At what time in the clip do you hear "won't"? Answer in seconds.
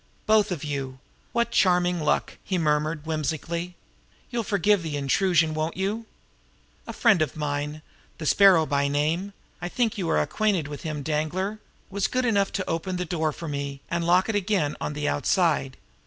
5.53-5.77